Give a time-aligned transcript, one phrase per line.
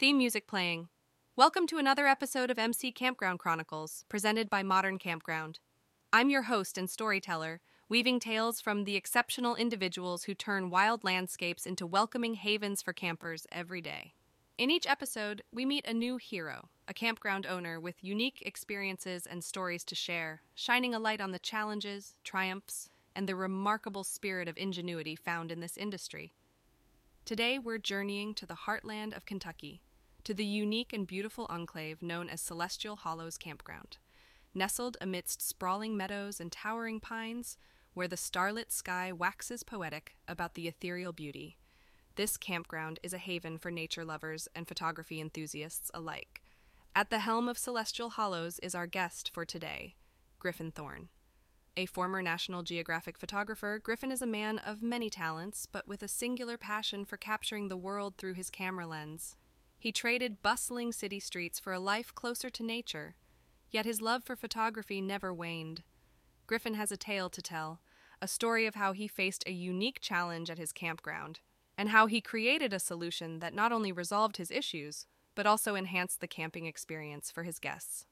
[0.00, 0.88] Theme music playing.
[1.36, 5.58] Welcome to another episode of MC Campground Chronicles, presented by Modern Campground.
[6.10, 11.66] I'm your host and storyteller, weaving tales from the exceptional individuals who turn wild landscapes
[11.66, 14.14] into welcoming havens for campers every day.
[14.56, 19.44] In each episode, we meet a new hero, a campground owner with unique experiences and
[19.44, 24.56] stories to share, shining a light on the challenges, triumphs, and the remarkable spirit of
[24.56, 26.32] ingenuity found in this industry.
[27.26, 29.82] Today, we're journeying to the heartland of Kentucky,
[30.24, 33.98] to the unique and beautiful enclave known as Celestial Hollows Campground.
[34.54, 37.56] Nestled amidst sprawling meadows and towering pines,
[37.94, 41.56] where the starlit sky waxes poetic about the ethereal beauty,
[42.20, 46.42] this campground is a haven for nature lovers and photography enthusiasts alike.
[46.94, 49.94] At the helm of Celestial Hollows is our guest for today,
[50.38, 51.08] Griffin Thorne.
[51.76, 56.08] A former National Geographic photographer, Griffin is a man of many talents, but with a
[56.08, 59.36] singular passion for capturing the world through his camera lens.
[59.80, 63.14] He traded bustling city streets for a life closer to nature,
[63.70, 65.84] yet his love for photography never waned.
[66.46, 67.80] Griffin has a tale to tell,
[68.20, 71.40] a story of how he faced a unique challenge at his campground,
[71.78, 76.20] and how he created a solution that not only resolved his issues, but also enhanced
[76.20, 78.04] the camping experience for his guests.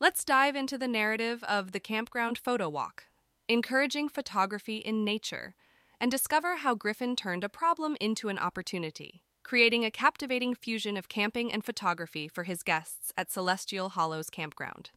[0.00, 3.04] Let's dive into the narrative of the Campground Photo Walk,
[3.48, 5.54] encouraging photography in nature,
[6.00, 11.08] and discover how Griffin turned a problem into an opportunity, creating a captivating fusion of
[11.08, 14.90] camping and photography for his guests at Celestial Hollows Campground.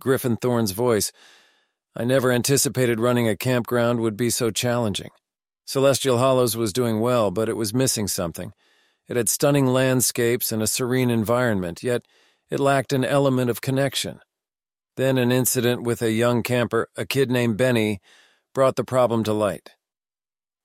[0.00, 1.12] Griffin Thorne's voice.
[1.96, 5.10] I never anticipated running a campground would be so challenging.
[5.64, 8.52] Celestial Hollows was doing well, but it was missing something.
[9.08, 12.02] It had stunning landscapes and a serene environment, yet
[12.50, 14.20] it lacked an element of connection.
[14.96, 18.00] Then an incident with a young camper, a kid named Benny,
[18.54, 19.70] brought the problem to light.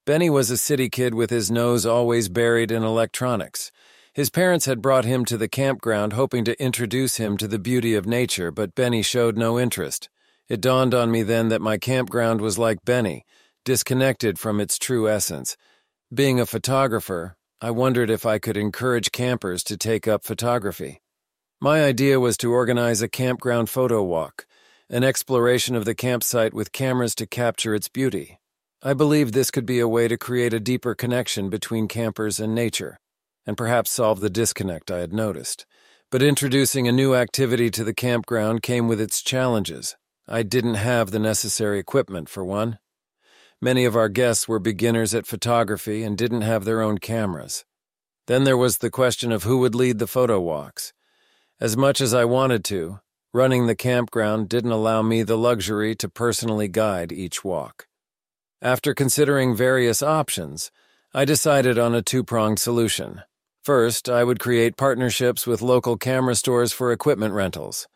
[0.09, 3.71] Benny was a city kid with his nose always buried in electronics.
[4.11, 7.93] His parents had brought him to the campground hoping to introduce him to the beauty
[7.93, 10.09] of nature, but Benny showed no interest.
[10.47, 13.23] It dawned on me then that my campground was like Benny,
[13.64, 15.55] disconnected from its true essence.
[16.11, 21.02] Being a photographer, I wondered if I could encourage campers to take up photography.
[21.61, 24.47] My idea was to organize a campground photo walk,
[24.89, 28.39] an exploration of the campsite with cameras to capture its beauty.
[28.81, 32.55] I believed this could be a way to create a deeper connection between campers and
[32.55, 32.97] nature,
[33.45, 35.65] and perhaps solve the disconnect I had noticed.
[36.09, 39.97] But introducing a new activity to the campground came with its challenges.
[40.29, 42.79] I didn't have the necessary equipment, for one.
[43.61, 47.65] Many of our guests were beginners at photography and didn't have their own cameras.
[48.27, 50.93] Then there was the question of who would lead the photo walks.
[51.59, 53.01] As much as I wanted to,
[53.33, 57.89] running the campground didn't allow me the luxury to personally guide each walk.
[58.61, 60.70] After considering various options,
[61.14, 63.23] I decided on a two pronged solution.
[63.64, 67.87] First, I would create partnerships with local camera stores for equipment rentals.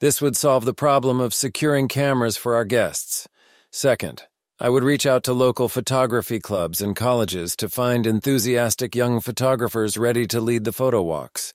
[0.00, 3.28] This would solve the problem of securing cameras for our guests.
[3.70, 4.24] Second,
[4.58, 9.96] I would reach out to local photography clubs and colleges to find enthusiastic young photographers
[9.96, 11.54] ready to lead the photo walks.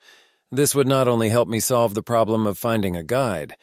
[0.53, 3.57] This would not only help me solve the problem of finding a guide,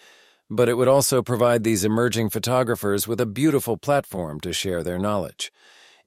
[0.50, 4.98] but it would also provide these emerging photographers with a beautiful platform to share their
[4.98, 5.52] knowledge.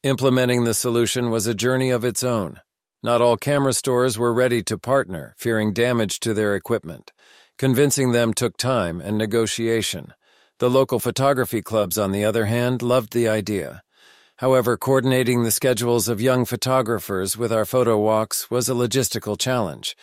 [0.03, 2.59] Implementing the solution was a journey of its own.
[3.01, 7.13] Not all camera stores were ready to partner, fearing damage to their equipment.
[7.57, 10.13] Convincing them took time and negotiation.
[10.59, 13.81] The local photography clubs, on the other hand, loved the idea.
[14.37, 19.95] However, coordinating the schedules of young photographers with our photo walks was a logistical challenge.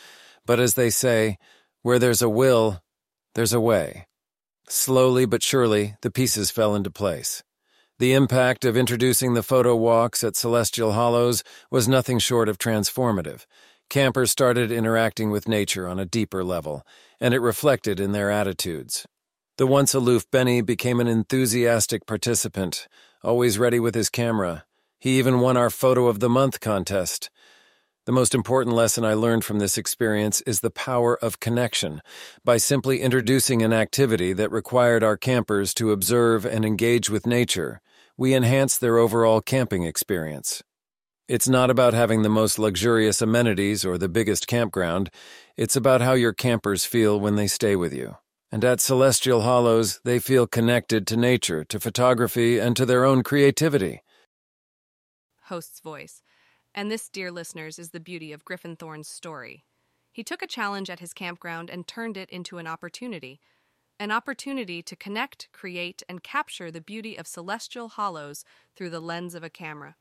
[0.46, 1.36] But as they say,
[1.82, 2.82] where there's a will,
[3.34, 4.06] there's a way.
[4.72, 7.42] Slowly but surely, the pieces fell into place.
[7.98, 11.42] The impact of introducing the photo walks at Celestial Hollows
[11.72, 13.46] was nothing short of transformative.
[13.88, 16.86] Campers started interacting with nature on a deeper level,
[17.20, 19.08] and it reflected in their attitudes.
[19.58, 22.86] The once aloof Benny became an enthusiastic participant,
[23.24, 24.66] always ready with his camera.
[25.00, 27.28] He even won our Photo of the Month contest.
[28.10, 32.02] The most important lesson I learned from this experience is the power of connection.
[32.44, 37.80] By simply introducing an activity that required our campers to observe and engage with nature,
[38.16, 40.60] we enhanced their overall camping experience.
[41.28, 45.10] It's not about having the most luxurious amenities or the biggest campground,
[45.56, 48.16] it's about how your campers feel when they stay with you.
[48.50, 53.22] And at Celestial Hollows, they feel connected to nature, to photography, and to their own
[53.22, 54.02] creativity.
[55.42, 56.22] Host's voice.
[56.74, 59.64] And this, dear listeners, is the beauty of Griffin Thorne's story.
[60.12, 63.40] He took a challenge at his campground and turned it into an opportunity.
[63.98, 68.44] An opportunity to connect, create, and capture the beauty of celestial hollows
[68.74, 69.96] through the lens of a camera.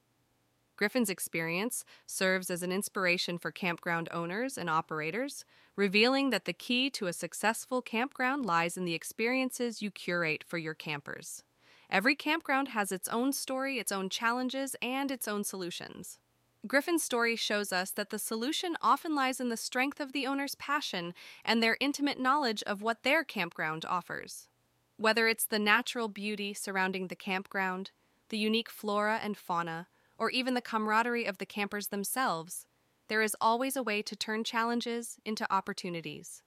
[0.77, 5.43] Griffin's experience serves as an inspiration for campground owners and operators,
[5.75, 10.57] revealing that the key to a successful campground lies in the experiences you curate for
[10.57, 11.43] your campers.
[11.89, 16.17] Every campground has its own story, its own challenges, and its own solutions.
[16.67, 20.55] Griffin's story shows us that the solution often lies in the strength of the owner's
[20.55, 21.13] passion
[21.45, 24.49] and their intimate knowledge of what their campground offers.
[24.97, 27.91] Whether it's the natural beauty surrounding the campground,
[28.27, 32.65] the unique flora and fauna, or even the camaraderie of the campers themselves,
[33.07, 36.43] there is always a way to turn challenges into opportunities.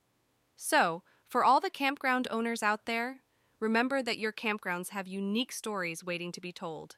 [0.55, 3.23] So, for all the campground owners out there,
[3.59, 6.97] remember that your campgrounds have unique stories waiting to be told.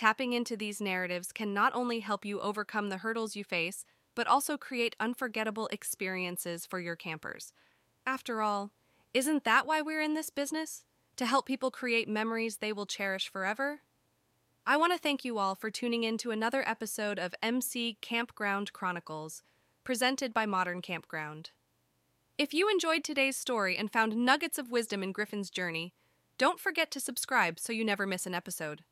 [0.00, 4.26] Tapping into these narratives can not only help you overcome the hurdles you face, but
[4.26, 7.52] also create unforgettable experiences for your campers.
[8.06, 8.70] After all,
[9.12, 10.86] isn't that why we're in this business?
[11.16, 13.82] To help people create memories they will cherish forever?
[14.66, 18.72] I want to thank you all for tuning in to another episode of MC Campground
[18.72, 19.42] Chronicles,
[19.84, 21.50] presented by Modern Campground.
[22.38, 25.92] If you enjoyed today's story and found nuggets of wisdom in Griffin's journey,
[26.38, 28.82] don't forget to subscribe so you never miss an episode.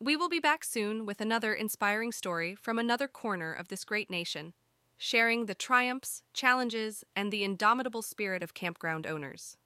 [0.00, 4.08] We will be back soon with another inspiring story from another corner of this great
[4.08, 4.54] nation,
[4.96, 9.56] sharing the triumphs, challenges, and the indomitable spirit of campground owners.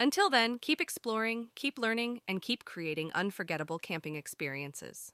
[0.00, 5.12] Until then, keep exploring, keep learning, and keep creating unforgettable camping experiences.